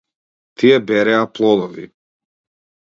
Тие 0.57 0.79
береа 0.87 1.21
плодови. 1.35 1.89